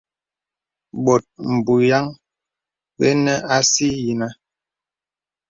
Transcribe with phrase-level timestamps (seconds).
[1.03, 1.23] Bòt
[1.65, 2.05] bùyaŋ
[2.97, 4.27] bənə así yìnə.